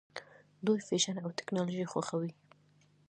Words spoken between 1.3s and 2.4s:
ټیکنالوژي خوښوي.